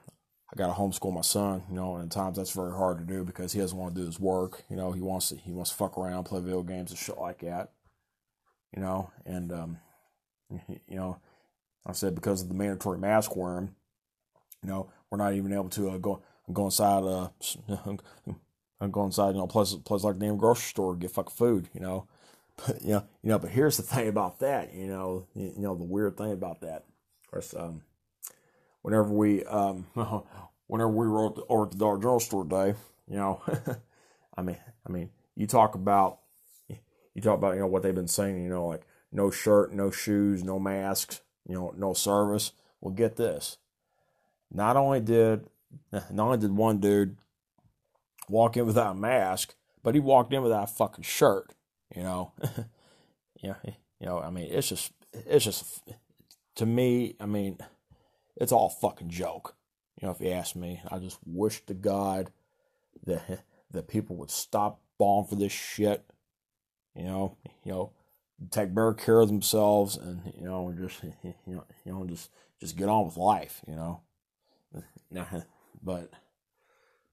I 0.51 0.57
got 0.57 0.67
to 0.67 0.73
homeschool 0.73 1.13
my 1.13 1.21
son, 1.21 1.63
you 1.69 1.75
know, 1.75 1.95
and 1.95 2.05
at 2.05 2.11
times 2.11 2.37
that's 2.37 2.51
very 2.51 2.73
hard 2.73 2.97
to 2.97 3.03
do 3.05 3.23
because 3.23 3.53
he 3.53 3.59
doesn't 3.59 3.77
want 3.77 3.95
to 3.95 4.01
do 4.01 4.05
his 4.05 4.19
work. 4.19 4.63
You 4.69 4.75
know, 4.75 4.91
he 4.91 5.01
wants 5.01 5.29
to 5.29 5.37
he 5.37 5.53
wants 5.53 5.71
to 5.71 5.77
fuck 5.77 5.97
around, 5.97 6.25
play 6.25 6.41
video 6.41 6.61
games 6.61 6.91
and 6.91 6.99
shit 6.99 7.17
like 7.17 7.39
that. 7.39 7.71
You 8.75 8.81
know, 8.81 9.11
and 9.25 9.51
um, 9.53 9.77
you 10.67 10.95
know, 10.95 11.19
I 11.85 11.93
said 11.93 12.15
because 12.15 12.41
of 12.41 12.49
the 12.49 12.53
mandatory 12.53 12.97
mask 12.97 13.35
wearing, 13.35 13.73
you 14.61 14.69
know, 14.69 14.89
we're 15.09 15.17
not 15.17 15.33
even 15.33 15.53
able 15.53 15.69
to 15.69 15.91
uh, 15.91 15.97
go 15.97 16.21
go 16.51 16.65
inside 16.65 17.03
uh 17.03 17.29
go 18.91 19.05
inside, 19.05 19.29
you 19.29 19.37
know, 19.37 19.47
plus 19.47 19.75
plus 19.75 20.03
like 20.03 20.19
the 20.19 20.25
damn 20.25 20.37
grocery 20.37 20.69
store 20.69 20.95
get 20.95 21.11
fucking 21.11 21.35
food, 21.35 21.69
you 21.73 21.79
know. 21.79 22.07
But 22.57 22.81
you 22.81 22.89
know, 22.89 23.03
you 23.23 23.29
know, 23.29 23.39
but 23.39 23.51
here's 23.51 23.77
the 23.77 23.83
thing 23.83 24.09
about 24.09 24.39
that, 24.39 24.73
you 24.73 24.87
know, 24.87 25.27
you 25.33 25.53
know, 25.57 25.75
the 25.75 25.85
weird 25.85 26.17
thing 26.17 26.33
about 26.33 26.61
that. 26.61 26.83
Of 27.23 27.31
course, 27.31 27.55
um, 27.57 27.83
whenever 28.81 29.09
we 29.09 29.43
um 29.45 29.85
whenever 30.67 30.89
we 30.89 31.07
were 31.07 31.27
at 31.27 31.35
the, 31.35 31.41
or 31.41 31.65
at 31.65 31.71
the 31.71 31.77
Dollar 31.77 31.97
General 31.97 32.19
store 32.19 32.45
day, 32.45 32.75
you 33.07 33.17
know, 33.17 33.41
I 34.37 34.41
mean, 34.41 34.57
I 34.87 34.91
mean, 34.91 35.09
you 35.35 35.47
talk 35.47 35.75
about 35.75 36.19
you 36.69 37.21
talk 37.21 37.37
about 37.37 37.55
you 37.55 37.59
know 37.59 37.67
what 37.67 37.83
they've 37.83 37.95
been 37.95 38.07
saying, 38.07 38.43
you 38.43 38.49
know, 38.49 38.67
like 38.67 38.83
no 39.11 39.29
shirt, 39.29 39.73
no 39.73 39.91
shoes, 39.91 40.43
no 40.43 40.59
masks, 40.59 41.21
you 41.47 41.55
know, 41.55 41.73
no 41.77 41.93
service. 41.93 42.53
Well, 42.79 42.93
get 42.93 43.17
this. 43.17 43.57
Not 44.51 44.77
only 44.77 45.01
did 45.01 45.47
not 45.91 46.25
only 46.25 46.37
did 46.37 46.55
one 46.55 46.79
dude 46.79 47.17
walk 48.29 48.55
in 48.57 48.65
without 48.65 48.91
a 48.91 48.99
mask, 48.99 49.55
but 49.83 49.93
he 49.93 49.99
walked 49.99 50.33
in 50.33 50.41
without 50.41 50.63
a 50.63 50.67
fucking 50.67 51.03
shirt. 51.03 51.53
You 51.95 52.03
know, 52.03 52.31
yeah, 53.43 53.55
you 53.65 54.05
know, 54.05 54.19
I 54.19 54.29
mean, 54.29 54.47
it's 54.49 54.69
just 54.69 54.93
it's 55.13 55.43
just 55.43 55.83
to 56.55 56.65
me. 56.65 57.15
I 57.19 57.25
mean 57.25 57.57
it's 58.41 58.51
all 58.51 58.69
fucking 58.69 59.09
joke. 59.09 59.55
You 60.01 60.07
know, 60.07 60.13
if 60.13 60.19
you 60.19 60.31
ask 60.31 60.55
me, 60.55 60.81
I 60.89 60.97
just 60.97 61.19
wish 61.25 61.63
to 61.67 61.75
God 61.75 62.31
that 63.05 63.43
that 63.71 63.87
people 63.87 64.15
would 64.17 64.31
stop 64.31 64.81
falling 64.97 65.27
for 65.27 65.35
this 65.35 65.51
shit. 65.51 66.03
You 66.95 67.03
know, 67.03 67.37
you 67.63 67.71
know, 67.71 67.91
take 68.49 68.73
better 68.73 68.93
care 68.93 69.19
of 69.19 69.27
themselves, 69.27 69.95
and 69.95 70.33
you 70.35 70.45
know, 70.45 70.73
just 70.77 71.03
you 71.23 71.33
know, 71.45 71.63
you 71.85 71.93
know, 71.93 72.05
just 72.05 72.31
just 72.59 72.75
get 72.75 72.89
on 72.89 73.05
with 73.05 73.15
life. 73.15 73.61
You 73.67 73.75
know, 73.75 74.01
but 75.83 76.09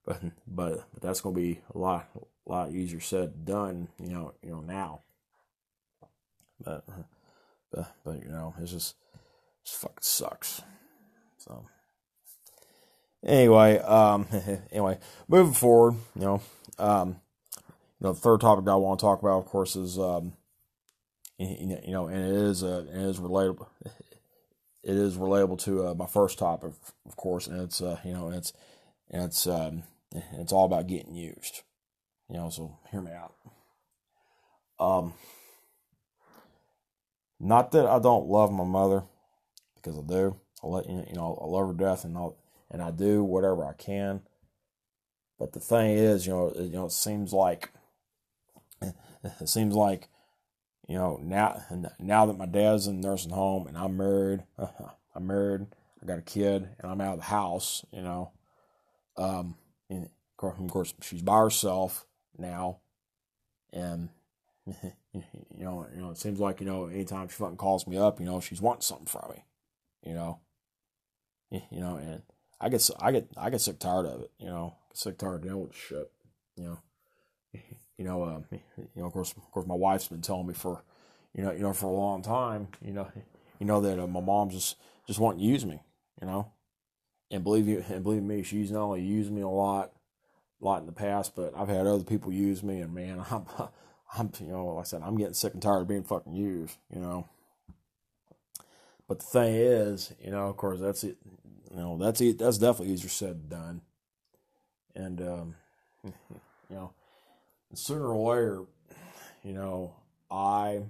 but 0.03 0.21
but 0.47 0.87
but 0.91 1.01
that's 1.01 1.21
gonna 1.21 1.35
be 1.35 1.61
a 1.75 1.77
lot 1.77 2.09
a 2.15 2.51
lot 2.51 2.71
easier 2.71 2.99
said 2.99 3.45
than 3.45 3.55
done. 3.55 3.87
You 3.99 4.09
know, 4.09 4.33
you 4.41 4.49
know 4.49 4.61
now. 4.61 5.01
But 6.65 6.83
but 7.71 7.95
but 8.03 8.23
you 8.23 8.29
know, 8.29 8.55
it's 8.59 8.71
just 8.71 8.95
it 9.13 9.69
fucking 9.69 9.97
sucks. 10.01 10.63
So 11.49 11.65
anyway, 13.25 13.79
um, 13.79 14.27
anyway, 14.71 14.99
moving 15.27 15.53
forward, 15.53 15.95
you 16.15 16.21
know, 16.21 16.41
um, 16.77 17.09
you 17.99 18.05
know, 18.07 18.13
the 18.13 18.19
third 18.19 18.41
topic 18.41 18.67
I 18.67 18.75
want 18.75 18.99
to 18.99 19.03
talk 19.03 19.21
about, 19.21 19.39
of 19.39 19.45
course, 19.45 19.75
is 19.75 19.97
um, 19.97 20.33
you 21.39 21.79
know, 21.87 22.07
and 22.07 22.21
it 22.21 22.35
is 22.35 22.63
uh, 22.63 22.85
it 22.87 23.01
is 23.01 23.19
relatable. 23.19 23.67
It 24.81 24.95
is 24.95 25.17
relatable 25.17 25.59
to 25.63 25.87
uh, 25.87 25.93
my 25.93 26.05
first 26.05 26.39
topic, 26.39 26.71
of 27.05 27.15
course, 27.15 27.47
and 27.47 27.61
it's 27.61 27.81
uh, 27.81 27.97
you 28.05 28.13
know, 28.13 28.29
it's 28.29 28.53
it's 29.09 29.47
um, 29.47 29.83
it's 30.33 30.53
all 30.53 30.65
about 30.65 30.87
getting 30.87 31.15
used. 31.15 31.63
You 32.29 32.37
know, 32.37 32.49
so 32.49 32.77
hear 32.91 33.01
me 33.01 33.11
out. 33.11 33.33
Um, 34.79 35.13
not 37.39 37.71
that 37.71 37.87
I 37.87 37.99
don't 37.99 38.27
love 38.27 38.51
my 38.51 38.63
mother, 38.63 39.03
because 39.75 39.97
I 39.97 40.01
do. 40.03 40.35
I 40.63 40.67
let 40.67 40.89
you 40.89 41.05
know 41.13 41.37
I 41.41 41.45
love 41.45 41.67
her 41.67 41.73
death, 41.73 42.03
and 42.03 42.17
I 42.17 42.29
and 42.71 42.81
I 42.81 42.91
do 42.91 43.23
whatever 43.23 43.65
I 43.65 43.73
can. 43.73 44.21
But 45.37 45.53
the 45.53 45.59
thing 45.59 45.91
is, 45.91 46.27
you 46.27 46.33
know, 46.33 46.53
you 46.55 46.71
know, 46.71 46.85
it 46.85 46.91
seems 46.91 47.33
like 47.33 47.71
it 48.81 49.49
seems 49.49 49.73
like 49.73 50.09
you 50.87 50.97
know 50.97 51.19
now 51.21 51.61
now 51.99 52.25
that 52.25 52.37
my 52.37 52.45
dad's 52.45 52.87
in 52.87 53.01
the 53.01 53.07
nursing 53.07 53.31
home 53.31 53.67
and 53.67 53.77
I'm 53.77 53.97
married, 53.97 54.43
I'm 55.15 55.27
married, 55.27 55.67
I 56.01 56.05
got 56.05 56.19
a 56.19 56.23
kid, 56.23 56.69
and 56.79 56.91
I'm 56.91 57.01
out 57.01 57.13
of 57.13 57.19
the 57.19 57.25
house. 57.25 57.85
You 57.91 58.01
know, 58.01 58.31
um, 59.17 59.55
and 59.89 60.09
of 60.41 60.67
course 60.67 60.93
she's 61.01 61.21
by 61.21 61.39
herself 61.39 62.05
now, 62.37 62.79
and 63.71 64.09
you 65.13 65.23
know, 65.57 65.87
you 65.95 66.01
know, 66.01 66.11
it 66.11 66.17
seems 66.17 66.39
like 66.39 66.59
you 66.59 66.65
know, 66.65 66.87
anytime 66.87 67.27
she 67.29 67.35
fucking 67.35 67.57
calls 67.57 67.87
me 67.87 67.97
up, 67.97 68.19
you 68.19 68.25
know, 68.25 68.39
she's 68.39 68.61
wanting 68.61 68.81
something 68.81 69.07
from 69.07 69.31
me, 69.31 69.43
you 70.03 70.13
know, 70.13 70.39
you 71.71 71.79
know, 71.79 71.97
and 71.97 72.21
I 72.59 72.69
get, 72.69 72.89
I 72.99 73.11
get, 73.11 73.27
I 73.37 73.49
get 73.49 73.61
sick 73.61 73.79
tired 73.79 74.05
of 74.05 74.21
it, 74.21 74.31
you 74.39 74.47
know, 74.47 74.75
sick 74.93 75.17
tired 75.17 75.35
of 75.35 75.43
dealing 75.43 75.67
with 75.67 75.75
shit, 75.75 76.11
you 76.55 76.63
know, 76.63 76.79
you 77.97 78.05
know, 78.05 78.23
uh, 78.23 78.39
you 78.77 79.01
know, 79.01 79.05
of 79.05 79.13
course, 79.13 79.31
of 79.31 79.51
course, 79.51 79.67
my 79.67 79.75
wife's 79.75 80.07
been 80.07 80.21
telling 80.21 80.47
me 80.47 80.53
for, 80.53 80.83
you 81.33 81.43
know, 81.43 81.51
you 81.51 81.59
know, 81.59 81.73
for 81.73 81.87
a 81.87 81.91
long 81.91 82.21
time, 82.21 82.67
you 82.81 82.93
know, 82.93 83.07
you 83.59 83.65
know 83.65 83.81
that 83.81 83.99
uh, 83.99 84.07
my 84.07 84.21
mom 84.21 84.49
just 84.49 84.77
just 85.07 85.19
to 85.19 85.35
use 85.37 85.65
me, 85.65 85.81
you 86.21 86.27
know, 86.27 86.51
and 87.31 87.43
believe 87.43 87.67
you, 87.67 87.83
and 87.89 88.03
believe 88.03 88.23
me, 88.23 88.43
she's 88.43 88.71
not 88.71 88.83
only 88.83 89.01
used 89.01 89.31
me 89.31 89.41
a 89.41 89.47
lot, 89.47 89.91
a 90.61 90.65
lot 90.65 90.81
in 90.81 90.85
the 90.85 90.91
past, 90.91 91.35
but 91.35 91.53
I've 91.55 91.67
had 91.67 91.87
other 91.87 92.03
people 92.03 92.31
use 92.31 92.63
me, 92.63 92.79
and 92.79 92.93
man, 92.93 93.23
I'm 93.31 93.45
I'm, 94.17 94.31
you 94.39 94.47
know, 94.47 94.65
like 94.67 94.85
I 94.85 94.87
said, 94.87 95.01
I'm 95.03 95.17
getting 95.17 95.33
sick 95.33 95.53
and 95.53 95.61
tired 95.61 95.81
of 95.81 95.87
being 95.87 96.03
fucking 96.03 96.33
used, 96.33 96.77
you 96.93 96.99
know. 96.99 97.27
But 99.09 99.19
the 99.19 99.25
thing 99.25 99.55
is, 99.55 100.13
you 100.23 100.29
know, 100.29 100.47
of 100.47 100.55
course, 100.55 100.79
that's 100.79 101.03
it. 101.03 101.17
You 101.71 101.77
know, 101.77 101.97
that's 101.97 102.21
it. 102.21 102.37
That's 102.37 102.59
definitely 102.59 102.93
easier 102.93 103.09
said 103.09 103.49
than 103.49 103.59
done. 103.59 103.81
And 104.95 105.21
um, 105.21 105.55
you 106.05 106.13
know, 106.69 106.93
sooner 107.73 108.05
or 108.05 108.35
later, 108.35 108.61
you 109.43 109.53
know, 109.53 109.95
I, 110.29 110.83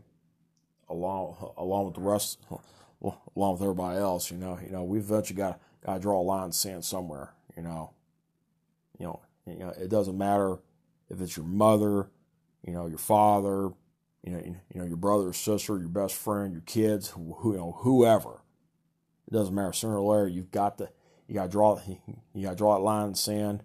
along 0.89 1.53
along 1.57 1.85
with 1.85 1.95
the 1.95 2.01
rest, 2.01 2.39
along 3.01 3.53
with 3.53 3.61
everybody 3.61 3.97
else, 3.97 4.29
you 4.29 4.37
know, 4.37 4.59
you 4.61 4.71
know, 4.71 4.83
we've 4.83 5.09
eventually 5.09 5.37
got 5.37 5.61
got 5.85 5.93
to 5.93 5.99
draw 6.01 6.19
a 6.19 6.21
line 6.21 6.47
in 6.47 6.51
sand 6.51 6.83
somewhere. 6.83 7.31
You 7.55 7.63
know, 7.63 7.91
you 8.99 9.05
know, 9.05 9.21
you 9.47 9.59
know, 9.59 9.69
it 9.69 9.89
doesn't 9.89 10.17
matter 10.17 10.57
if 11.09 11.21
it's 11.21 11.37
your 11.37 11.45
mother 11.45 12.09
you 12.65 12.73
know, 12.73 12.87
your 12.87 12.97
father, 12.97 13.69
you 14.23 14.31
know, 14.31 14.39
you 14.73 14.79
know, 14.79 14.85
your 14.85 14.97
brother 14.97 15.29
or 15.29 15.33
sister, 15.33 15.77
your 15.77 15.89
best 15.89 16.15
friend, 16.15 16.51
your 16.51 16.61
kids, 16.61 17.09
who, 17.09 17.37
you 17.53 17.57
know, 17.57 17.77
whoever. 17.79 18.41
It 19.27 19.33
doesn't 19.33 19.53
matter. 19.53 19.73
Sooner 19.73 19.99
or 19.99 20.15
later, 20.15 20.27
you've 20.27 20.51
got 20.51 20.77
to, 20.79 20.89
you 21.27 21.35
got 21.35 21.45
to 21.45 21.49
draw, 21.49 21.79
you 22.33 22.43
got 22.43 22.51
to 22.51 22.55
draw 22.55 22.75
that 22.75 22.83
line 22.83 23.05
in 23.05 23.11
the 23.11 23.17
sand. 23.17 23.63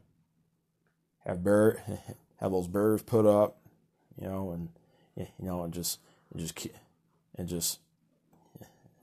Have 1.26 1.42
bar, 1.42 1.82
have 2.36 2.52
those 2.52 2.68
barriers 2.68 3.02
put 3.02 3.26
up, 3.26 3.58
you 4.20 4.28
know, 4.28 4.50
and 4.50 4.68
you 5.16 5.46
know, 5.46 5.62
and 5.62 5.72
just, 5.72 6.00
and 6.32 6.40
just, 6.40 6.68
and 7.36 7.48
just, 7.48 7.78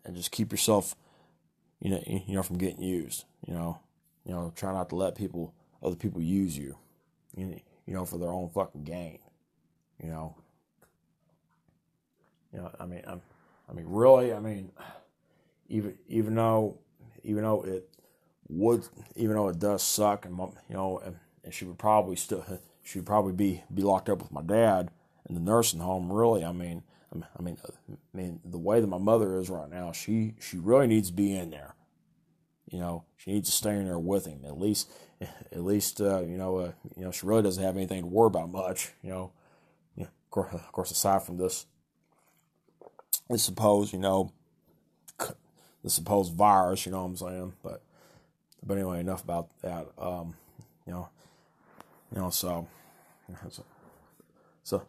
and 0.06 0.16
just 0.16 0.32
keep 0.32 0.52
yourself, 0.52 0.96
you 1.80 1.90
know, 1.90 2.04
you 2.06 2.36
know, 2.36 2.44
from 2.44 2.58
getting 2.58 2.82
used. 2.82 3.26
You 3.46 3.54
know, 3.54 3.80
you 4.26 4.34
know, 4.34 4.54
try 4.56 4.72
not 4.72 4.90
to 4.90 4.96
let 4.96 5.16
people, 5.16 5.54
other 5.82 5.96
people 5.96 6.22
use 6.22 6.58
you, 6.58 6.78
you 7.36 7.62
know, 7.88 8.06
for 8.06 8.18
their 8.18 8.30
own 8.30 8.50
fucking 8.50 8.84
gain. 8.84 9.20
You 10.02 10.10
know, 10.10 10.36
you 12.54 12.60
know. 12.60 12.72
I 12.80 12.86
mean, 12.86 13.02
I'm, 13.06 13.22
I 13.70 13.74
mean, 13.74 13.86
really. 13.88 14.34
I 14.34 14.40
mean, 14.40 14.72
even 15.70 15.98
even 16.08 16.36
though 16.36 16.78
even 17.24 17.44
though 17.44 17.64
it 17.64 17.90
would 18.50 18.88
even 19.16 19.36
though 19.36 19.50
it 19.50 19.60
does 19.60 19.84
suck, 19.84 20.26
and 20.26 20.38
you 20.38 20.76
know, 20.76 21.00
and, 21.00 21.18
and 21.44 21.54
she 21.54 21.66
would 21.66 21.78
probably 21.78 22.16
still 22.16 22.46
she 22.84 23.00
would 23.00 23.06
probably 23.06 23.34
be 23.34 23.64
be 23.74 23.82
locked 23.82 24.10
up 24.10 24.22
with 24.22 24.32
my 24.32 24.42
dad 24.42 24.92
in 25.28 25.36
the 25.36 25.42
nursing 25.42 25.80
home. 25.80 26.12
Really, 26.12 26.44
I 26.44 26.52
mean, 26.52 26.84
I 27.14 27.42
mean, 27.42 27.58
I 27.90 28.18
mean, 28.18 28.40
the 28.44 28.58
way 28.58 28.82
that 28.82 28.88
my 28.88 28.98
mother 28.98 29.38
is 29.40 29.50
right 29.50 29.70
now, 29.70 29.92
she 29.92 30.36
she 30.40 30.58
really 30.58 30.88
needs 30.88 31.10
to 31.10 31.16
be 31.16 31.36
in 31.36 31.50
there. 31.50 31.76
You 32.70 32.80
know, 32.80 33.04
she 33.18 33.34
needs 33.34 33.50
to 33.50 33.56
stay 33.56 33.76
in 33.76 33.86
there 33.86 34.00
with 34.00 34.26
him 34.26 34.46
at 34.46 34.60
least. 34.60 34.90
At 35.52 35.64
least, 35.64 36.02
uh, 36.02 36.22
you 36.22 36.36
know, 36.36 36.58
uh, 36.58 36.72
you 36.98 37.04
know, 37.04 37.12
she 37.12 37.28
really 37.28 37.44
doesn't 37.44 37.64
have 37.64 37.78
anything 37.78 38.02
to 38.02 38.08
worry 38.08 38.28
about 38.28 38.50
much. 38.50 38.92
You 39.04 39.10
know, 39.12 39.32
of 40.42 40.72
course, 40.72 40.92
aside 40.92 41.24
from 41.24 41.38
this, 41.38 41.66
the 43.32 43.38
supposed, 43.38 43.94
you 43.94 44.00
know, 44.00 44.32
the 45.18 45.90
supposed 45.90 46.34
virus, 46.34 46.86
you 46.86 46.92
know 46.92 47.00
what 47.00 47.10
I'm 47.10 47.18
saying? 47.18 47.54
But, 47.64 47.82
but 48.66 48.76
anyway, 48.76 49.00
enough 49.00 49.24
about 49.24 49.50
that. 49.62 49.88
Um, 49.98 50.36
you 50.86 50.94
know, 50.94 51.10
you 52.14 52.22
know, 52.22 52.30
so, 52.30 52.68
so, 53.50 53.64
so 54.64 54.84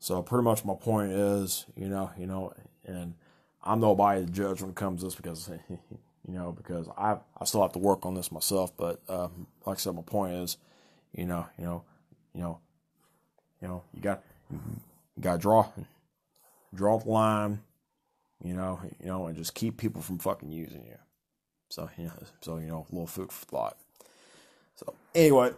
so 0.00 0.22
pretty 0.22 0.42
much 0.42 0.64
my 0.64 0.74
point 0.74 1.12
is, 1.12 1.66
you 1.76 1.88
know, 1.88 2.10
you 2.18 2.26
know, 2.26 2.54
and 2.86 3.14
I'm 3.62 3.80
nobody 3.80 4.24
to 4.24 4.32
judge 4.32 4.62
when 4.62 4.70
it 4.70 4.76
comes 4.76 5.00
to 5.00 5.06
this 5.06 5.14
because, 5.14 5.50
you 5.68 6.34
know, 6.34 6.52
because 6.52 6.88
I 6.96 7.18
I 7.38 7.44
still 7.44 7.60
have 7.60 7.72
to 7.72 7.78
work 7.78 8.06
on 8.06 8.14
this 8.14 8.32
myself. 8.32 8.74
But 8.76 9.00
um, 9.08 9.46
like 9.66 9.76
I 9.76 9.78
said, 9.78 9.94
my 9.94 10.02
point 10.02 10.32
is, 10.32 10.56
you 11.12 11.26
know, 11.26 11.46
you 11.58 11.64
know, 11.64 11.84
you 12.34 12.40
know, 12.40 12.58
you 13.60 13.68
know, 13.68 13.82
you 13.94 14.00
got 14.00 14.22
you 14.50 14.58
got 15.20 15.34
to 15.34 15.38
draw 15.38 15.68
draw 16.74 16.98
the 16.98 17.08
line, 17.08 17.60
you 18.42 18.54
know, 18.54 18.80
you 19.00 19.06
know, 19.06 19.26
and 19.26 19.36
just 19.36 19.54
keep 19.54 19.76
people 19.76 20.02
from 20.02 20.18
fucking 20.18 20.50
using 20.50 20.84
you. 20.86 20.96
So 21.68 21.88
you 21.96 22.04
know, 22.04 22.12
so 22.40 22.56
you 22.58 22.66
know, 22.66 22.86
a 22.90 22.92
little 22.92 23.06
food 23.06 23.32
for 23.32 23.46
thought. 23.46 23.76
So 24.76 24.94
anyway, 25.14 25.52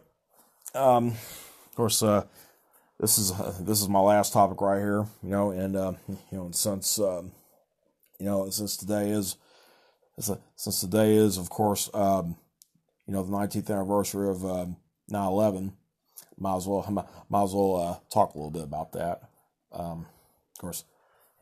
um, 0.74 1.08
of 1.08 1.76
course, 1.76 2.02
uh, 2.02 2.24
this 3.00 3.18
is 3.18 3.32
uh, 3.32 3.54
this 3.60 3.80
is 3.80 3.88
my 3.88 4.00
last 4.00 4.32
topic 4.32 4.60
right 4.60 4.78
here, 4.78 5.06
you 5.22 5.30
know, 5.30 5.50
and 5.50 5.76
uh, 5.76 5.92
you 6.08 6.38
know, 6.38 6.44
and 6.44 6.54
since 6.54 6.98
um, 6.98 7.32
you 8.18 8.26
know, 8.26 8.48
since 8.50 8.76
today 8.76 9.10
is 9.10 9.36
since 10.18 10.80
today 10.80 11.14
is, 11.14 11.38
of 11.38 11.48
course, 11.50 11.90
um, 11.94 12.36
you 13.06 13.14
know, 13.14 13.22
the 13.22 13.32
19th 13.32 13.70
anniversary 13.70 14.28
of 14.28 14.44
um, 14.44 14.76
9/11 15.10 15.72
might 16.38 16.56
as 16.56 16.66
well 16.66 16.86
might 17.28 17.42
as 17.42 17.54
well 17.54 17.76
uh, 17.76 17.96
talk 18.12 18.34
a 18.34 18.38
little 18.38 18.50
bit 18.50 18.64
about 18.64 18.92
that. 18.92 19.22
Um, 19.72 20.06
of 20.54 20.60
course, 20.60 20.84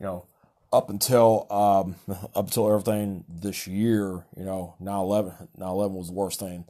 you 0.01 0.07
know, 0.07 0.25
up 0.73 0.89
until 0.89 1.45
um, 1.51 1.95
up 2.35 2.47
until 2.47 2.67
everything 2.67 3.23
this 3.29 3.67
year, 3.67 4.25
you 4.35 4.43
know, 4.43 4.73
9/11 4.81 5.47
9/11 5.59 5.91
was 5.91 6.07
the 6.07 6.13
worst 6.13 6.39
thing 6.39 6.65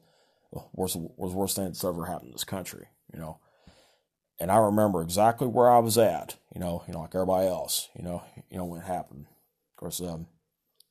worst 0.74 0.98
was 0.98 1.32
the 1.32 1.38
worst 1.38 1.56
thing 1.56 1.66
that's 1.66 1.84
ever 1.84 2.06
happened 2.06 2.28
in 2.28 2.34
this 2.34 2.44
country. 2.44 2.88
You 3.14 3.20
know, 3.20 3.40
and 4.38 4.52
I 4.52 4.58
remember 4.58 5.02
exactly 5.02 5.48
where 5.48 5.70
I 5.70 5.80
was 5.80 5.98
at. 5.98 6.36
You 6.54 6.60
know, 6.60 6.84
you 6.88 6.94
know, 6.94 7.02
like 7.02 7.16
everybody 7.16 7.48
else. 7.48 7.90
You 7.98 8.04
know, 8.04 8.24
you 8.50 8.58
know 8.58 8.66
when 8.66 8.82
it 8.82 8.86
happened. 8.86 9.28
Of 9.30 9.78
course, 9.78 10.02
um, 10.02 10.28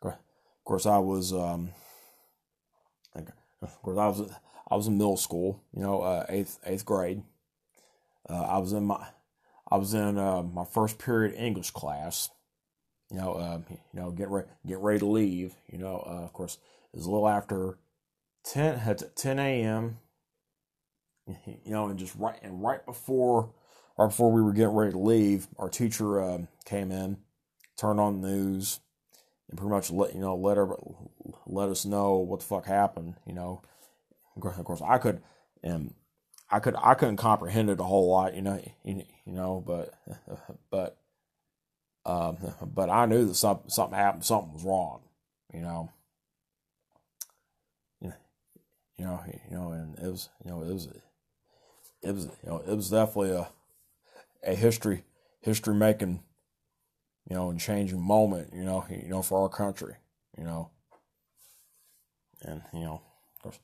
of 0.03 0.65
course, 0.65 0.87
I 0.87 0.99
was 0.99 1.33
um, 1.33 1.71
of 3.15 3.83
course 3.83 3.99
I 3.99 4.09
was 4.09 4.33
I 4.71 4.77
was 4.77 4.87
in 4.87 4.97
middle 4.97 5.19
school, 5.19 5.63
you 5.75 5.83
know, 5.83 6.01
uh, 6.01 6.25
eighth 6.31 6.59
eighth 6.65 6.87
grade. 6.87 7.23
Uh, 8.29 8.43
I 8.43 8.59
was 8.59 8.73
in 8.73 8.85
my 8.85 9.07
I 9.71 9.77
was 9.77 9.95
in 9.95 10.19
uh, 10.19 10.43
my 10.43 10.65
first 10.65 10.99
period 10.99 11.35
English 11.37 11.71
class. 11.71 12.31
You 13.11 13.19
know, 13.19 13.39
um, 13.39 13.65
you 13.69 14.01
know, 14.01 14.11
get 14.11 14.29
ready 14.29 14.49
get 14.67 14.79
ready 14.79 14.99
to 15.01 15.07
leave. 15.07 15.55
You 15.69 15.79
know, 15.79 16.03
uh, 16.07 16.25
of 16.25 16.33
course, 16.33 16.59
it 16.93 16.97
was 16.97 17.07
a 17.07 17.11
little 17.11 17.29
after 17.29 17.79
10, 18.45 18.97
10 19.15 19.39
a.m. 19.39 19.99
You 21.27 21.73
know, 21.73 21.89
and 21.89 21.99
just 21.99 22.15
right 22.17 22.39
and 22.43 22.63
right 22.63 22.85
before 22.85 23.53
right 23.97 24.09
before 24.09 24.33
we 24.33 24.43
were 24.43 24.53
getting 24.53 24.75
ready 24.75 24.93
to 24.93 24.99
leave, 24.99 25.49
our 25.59 25.69
teacher 25.69 26.21
um, 26.21 26.49
came 26.65 26.91
in, 26.91 27.19
turned 27.77 28.01
on 28.01 28.21
the 28.21 28.29
news, 28.29 28.81
and 29.49 29.59
pretty 29.59 29.71
much 29.71 29.91
let 29.91 30.15
you 30.15 30.21
know 30.21 30.35
let 30.35 30.57
her 30.57 30.75
let 31.47 31.69
us 31.69 31.85
know 31.85 32.17
what 32.17 32.41
the 32.41 32.47
fuck 32.47 32.67
happened. 32.67 33.15
You 33.27 33.35
know, 33.35 33.63
of 34.37 34.65
course, 34.65 34.83
I 34.83 34.99
could, 34.99 35.23
and 35.63 35.95
I 36.51 36.61
could, 36.61 36.75
I 36.77 36.95
couldn't 36.95 37.17
comprehend 37.17 37.71
it 37.71 37.81
a 37.81 37.85
whole 37.85 38.11
lot, 38.11 38.35
you 38.35 38.43
know, 38.43 38.61
you, 38.85 39.05
know, 39.27 39.63
but, 39.65 39.95
but, 40.71 40.97
um, 42.05 42.39
but 42.63 42.91
I 42.91 43.07
knew 43.07 43.27
that 43.27 43.35
something, 43.35 43.71
something 43.71 43.97
happened, 43.97 44.25
something 44.25 44.55
was 44.55 44.65
wrong, 44.65 45.01
you 45.53 45.61
know. 45.61 45.91
You 49.01 49.07
know, 49.07 49.23
you 49.51 49.57
know, 49.57 49.73
and 49.73 49.99
it 49.99 50.11
was, 50.11 50.29
you 50.45 50.51
know, 50.51 50.61
it 50.61 50.75
was, 50.75 50.89
it 52.03 52.15
was, 52.15 52.25
you 52.27 52.51
know, 52.51 52.59
it 52.59 52.77
was 52.77 52.91
definitely 52.91 53.31
a, 53.31 53.49
a 54.43 54.55
history, 54.55 55.05
history 55.41 55.75
making, 55.75 56.23
you 57.27 57.35
know, 57.35 57.49
and 57.49 57.59
changing 57.59 57.99
moment, 57.99 58.51
you 58.55 58.63
know, 58.63 58.85
you 58.91 59.09
know, 59.09 59.23
for 59.23 59.41
our 59.41 59.49
country, 59.49 59.95
you 60.37 60.45
know, 60.45 60.71
and 62.43 62.61
you 62.75 62.81
know, 62.81 63.01
course, 63.43 63.59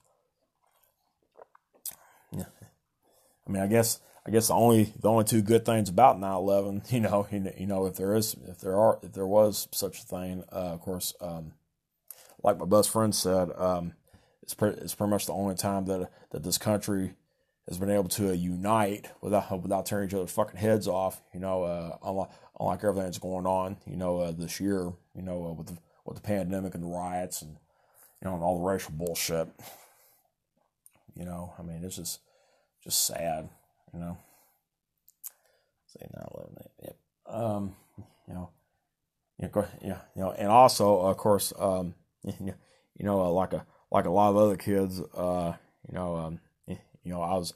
I 3.47 3.50
mean, 3.50 3.62
I 3.62 3.67
guess 3.67 4.00
I 4.26 4.31
guess 4.31 4.49
the 4.49 4.55
only 4.55 4.93
the 4.99 5.09
only 5.09 5.25
two 5.25 5.43
good 5.43 5.65
things 5.65 5.88
about 5.88 6.19
9/11, 6.19 6.93
you 6.93 7.00
know, 7.00 7.26
you 7.31 7.67
know, 7.67 7.87
if 7.87 7.97
there 7.97 8.15
is 8.15 8.37
if 8.47 8.59
there 8.61 8.76
are 8.76 8.99
if 9.03 9.12
there 9.12 9.26
was 9.26 9.69
such 9.73 10.00
a 10.00 10.03
thing, 10.03 10.45
uh, 10.53 10.73
of 10.75 10.81
course, 10.81 11.15
um, 11.21 11.53
like 12.43 12.59
my 12.59 12.67
best 12.67 12.91
friend 12.91 13.15
said, 13.15 13.50
um, 13.57 13.95
it's 14.43 14.55
pretty 14.55 14.81
it's 14.81 14.95
pretty 14.95 15.11
much 15.11 15.26
the 15.26 15.33
only 15.33 15.55
time 15.55 15.87
that 15.87 16.11
that 16.31 16.43
this 16.43 16.59
country 16.59 17.15
has 17.69 17.79
been 17.79 17.91
able 17.91 18.09
to 18.09 18.31
uh, 18.31 18.33
unite 18.33 19.11
without 19.21 19.62
without 19.62 19.87
tearing 19.87 20.09
each 20.09 20.15
other's 20.15 20.31
fucking 20.31 20.59
heads 20.59 20.88
off. 20.88 21.23
You 21.33 21.41
know, 21.41 21.65
uh, 21.65 21.97
unlike, 22.05 22.31
unlike 22.59 22.85
everything 22.85 23.05
that's 23.05 23.19
going 23.19 23.47
on, 23.47 23.76
you 23.87 23.97
know, 23.97 24.21
uh, 24.21 24.33
this 24.33 24.61
year, 24.61 24.93
you 25.15 25.23
know, 25.23 25.47
uh, 25.47 25.53
with 25.53 25.69
the, 25.69 25.79
with 26.05 26.17
the 26.17 26.23
pandemic 26.23 26.75
and 26.75 26.83
the 26.83 26.88
riots 26.88 27.43
and 27.43 27.53
you 27.53 28.29
know 28.29 28.35
and 28.35 28.43
all 28.43 28.59
the 28.59 28.65
racial 28.65 28.93
bullshit. 28.93 29.49
You 31.17 31.25
know, 31.25 31.55
I 31.59 31.62
mean, 31.62 31.83
it's 31.83 31.97
just 31.97 32.21
just 32.87 33.07
sad 33.07 33.49
you 33.93 34.00
know. 34.00 34.19
Say 35.87 36.07
not 36.14 36.33
eleven. 36.35 36.57
Yep. 36.83 36.97
Um, 37.26 37.76
you 38.28 38.35
know, 38.35 38.50
yeah, 39.38 39.49
yeah, 39.83 39.99
you 40.14 40.23
know, 40.23 40.33
and 40.33 40.49
also, 40.49 41.00
of 41.00 41.16
course, 41.16 41.52
um, 41.59 41.95
you 42.25 42.55
know, 43.00 43.21
uh, 43.21 43.31
like 43.31 43.52
a 43.52 43.66
like 43.90 44.05
a 44.05 44.11
lot 44.11 44.31
of 44.31 44.37
other 44.37 44.57
kids, 44.57 45.00
uh, 45.14 45.52
you 45.88 45.95
know, 45.95 46.16
um, 46.16 46.40
you 46.66 47.12
know, 47.12 47.23
I 47.23 47.35
was, 47.35 47.55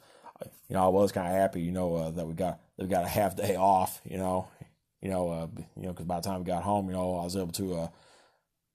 you 0.69 0.75
know, 0.75 0.85
I 0.85 0.89
was 0.89 1.13
kind 1.13 1.27
of 1.27 1.35
happy, 1.35 1.61
you 1.63 1.73
know, 1.73 1.95
uh, 1.97 2.11
that 2.11 2.27
we 2.27 2.35
got 2.35 2.61
that 2.77 2.85
we 2.85 2.91
got 2.91 3.05
a 3.05 3.09
half 3.09 3.37
day 3.37 3.57
off, 3.57 4.01
you 4.05 4.19
know, 4.19 4.49
you 5.03 5.11
know, 5.11 5.31
uh, 5.31 5.47
you 5.77 5.83
know, 5.83 5.93
because 5.93 6.07
by 6.07 6.21
the 6.21 6.29
time 6.29 6.41
we 6.41 6.47
got 6.47 6.63
home, 6.63 6.87
you 6.87 6.93
know, 6.93 7.17
I 7.17 7.25
was 7.25 7.37
able 7.37 7.53
to 7.53 7.75
uh, 7.75 7.89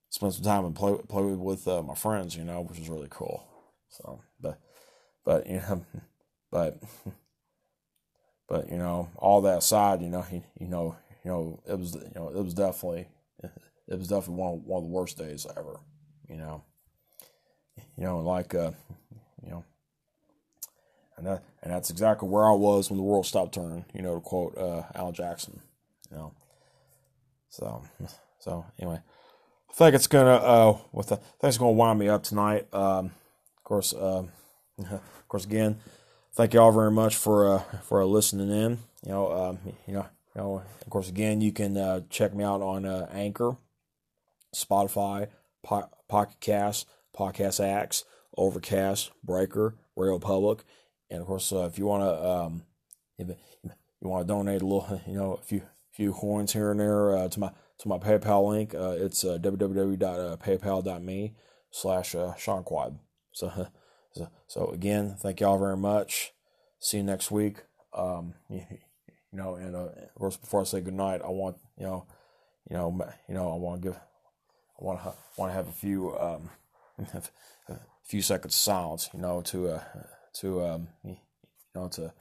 spend 0.10 0.34
some 0.34 0.44
time 0.44 0.66
and 0.66 0.76
play 0.76 0.98
play 1.08 1.24
with 1.24 1.68
uh, 1.68 1.82
my 1.82 1.96
friends, 1.96 2.36
you 2.36 2.44
know, 2.44 2.62
which 2.62 2.80
was 2.80 2.90
really 2.90 3.08
cool. 3.10 3.44
So, 3.90 4.22
but, 4.42 4.60
but 5.24 5.48
you 5.48 5.58
know, 5.58 5.86
but 6.56 6.78
but 8.48 8.70
you 8.70 8.78
know, 8.78 9.10
all 9.18 9.42
that 9.42 9.58
aside, 9.58 10.02
you 10.02 10.08
know, 10.08 10.22
he, 10.22 10.42
you 10.58 10.70
know, 10.70 10.96
you 11.26 11.30
know, 11.30 11.60
it 11.68 11.78
was, 11.78 11.96
you 11.96 12.14
know, 12.16 12.30
it 12.30 12.42
was 12.42 12.54
definitely, 12.54 13.10
it 13.44 14.00
was 14.00 14.08
definitely 14.08 14.36
one 14.36 14.64
one 14.64 14.78
of 14.78 14.90
the 14.90 14.96
worst 14.96 15.18
days 15.18 15.46
ever. 15.58 15.82
You 16.30 16.38
know, 16.38 16.64
you 17.98 18.06
know, 18.06 18.20
like, 18.20 18.56
uh, 18.56 18.72
you 19.44 19.50
know, 19.50 19.66
and 21.18 21.28
that, 21.28 21.44
and 21.62 21.74
that's 21.74 21.90
exactly 21.90 22.30
where 22.30 22.46
I 22.46 22.54
was 22.54 22.90
when 22.90 22.96
the 22.98 23.04
world 23.04 23.26
stopped 23.26 23.56
turning. 23.56 23.84
You 23.94 24.04
know, 24.04 24.16
to 24.16 24.22
quote 24.22 24.58
uh, 24.58 24.84
Alan 24.96 25.14
Jackson. 25.14 25.60
You 26.10 26.16
know, 26.16 26.34
so, 27.50 27.84
so 28.40 28.66
anyway, 28.80 29.02
I 29.70 29.74
think 29.74 29.94
it's 29.94 30.08
gonna, 30.08 30.36
uh, 30.36 30.78
with 30.94 31.08
the, 31.08 31.16
I 31.16 31.18
think 31.18 31.50
it's 31.50 31.58
gonna 31.58 31.74
wind 31.74 32.00
me 32.00 32.08
up 32.08 32.24
tonight. 32.24 32.74
Um, 32.74 33.08
of 33.58 33.64
course, 33.66 33.94
uh, 33.94 34.24
of 34.80 35.28
course, 35.28 35.44
again 35.44 35.82
thank 36.36 36.54
you 36.54 36.60
all 36.60 36.72
very 36.72 36.92
much 36.92 37.16
for 37.16 37.50
uh, 37.50 37.64
for 37.82 38.04
listening 38.06 38.50
in. 38.50 38.80
You 39.04 39.12
know, 39.12 39.32
um, 39.32 39.60
you 39.88 39.94
know, 39.94 40.06
you 40.36 40.42
know. 40.42 40.64
Of 40.82 40.90
course, 40.90 41.10
again, 41.10 41.42
you 41.42 41.52
can 41.52 41.78
uh, 41.78 42.02
check 42.10 42.36
me 42.36 42.44
out 42.44 42.62
on 42.62 42.86
uh, 42.86 43.08
Anchor, 43.12 43.58
Spotify, 44.54 45.28
po- 45.64 45.90
Pocket 46.08 46.40
Cast, 46.40 46.88
Podcast 47.18 47.60
Addict, 47.60 48.04
Overcast, 48.38 49.12
Breaker, 49.24 49.76
Radio 49.96 50.20
Public, 50.20 50.64
and 51.10 51.22
of 51.22 51.28
course, 51.28 51.52
uh, 51.52 51.66
if 51.66 51.80
you 51.80 51.86
want 51.86 52.04
to, 52.04 52.30
um, 52.30 52.64
if 53.18 53.30
you 54.02 54.10
want 54.10 54.28
to 54.28 54.34
donate 54.34 54.62
a 54.62 54.66
little, 54.66 55.02
you 55.08 55.16
know, 55.16 55.34
a 55.34 55.44
few 55.44 55.64
few 55.92 56.14
coins 56.14 56.54
here 56.54 56.72
and 56.72 56.80
there 56.80 57.16
uh, 57.18 57.28
to 57.30 57.40
my 57.40 57.52
to 57.80 57.88
my 57.88 57.98
PayPal 57.98 58.48
link, 58.48 58.76
uh, 58.76 58.96
it's 58.98 59.24
uh, 59.24 59.38
www.paypal.me 59.42 61.34
slash 61.72 62.16
Sean 62.38 62.64
Quad. 62.64 63.00
So. 63.32 63.68
So, 64.16 64.30
so 64.48 64.70
again, 64.70 65.16
thank 65.20 65.42
y'all 65.42 65.60
very 65.60 65.76
much. 65.76 66.32
See 66.80 66.98
you 66.98 67.04
next 67.04 67.32
week. 67.32 67.58
Um, 67.94 68.34
you, 68.50 68.66
you 68.70 69.38
know, 69.38 69.56
and 69.56 69.76
uh, 69.76 69.90
of 69.90 70.16
course, 70.16 70.38
before 70.38 70.62
I 70.62 70.64
say 70.64 70.82
goodnight, 70.82 71.22
I 71.24 71.30
want 71.30 71.58
you 71.78 71.86
know, 71.86 72.06
you 72.70 72.78
know, 72.78 73.08
you 73.28 73.36
know, 73.36 73.52
I 73.52 73.56
want 73.56 73.82
to 73.82 73.88
give, 73.90 73.98
I 73.98 74.84
want 74.84 75.04
to 75.04 75.14
want 75.38 75.52
to 75.52 75.56
have 75.56 75.68
a 75.68 75.74
few 75.74 76.18
um, 76.18 76.50
a 77.70 77.80
few 78.04 78.22
seconds 78.22 78.56
of 78.56 78.60
silence, 78.60 79.10
you 79.14 79.20
know, 79.20 79.42
to 79.42 79.70
uh, 79.70 79.84
to 80.36 80.66
um, 80.66 80.88
you 81.04 81.18
know, 81.76 81.90
to 81.90 82.14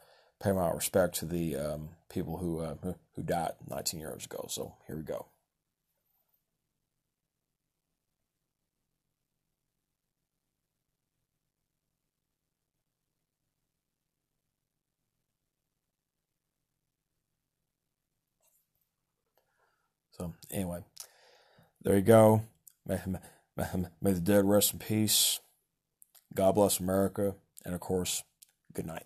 pay 0.43 0.51
my 0.51 0.71
respect 0.71 1.15
to 1.17 1.27
the 1.27 1.57
um, 1.57 1.91
people 2.11 2.39
who 2.39 2.61
uh, 2.61 2.75
who 3.15 3.23
died 3.23 3.53
19 3.69 4.01
years 4.01 4.25
ago. 4.25 4.47
So 4.49 4.75
here 4.89 4.97
we 4.97 5.03
go. 5.03 5.27
So 20.25 20.33
anyway, 20.51 20.81
there 21.83 21.97
you 21.97 22.03
go. 22.03 22.43
May, 22.87 22.99
may, 23.57 23.67
may 24.01 24.13
the 24.13 24.21
dead 24.21 24.47
rest 24.47 24.73
in 24.73 24.79
peace. 24.79 25.41
God 26.35 26.55
bless 26.55 26.81
America, 26.81 27.35
and 27.65 27.75
of 27.75 27.81
course, 27.81 28.23
good 28.73 28.87
night. 28.87 29.05